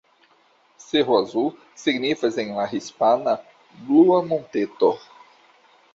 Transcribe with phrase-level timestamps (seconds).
[0.83, 3.35] Cerro Azul signifas en la hispana
[3.83, 4.95] "Blua Monteto".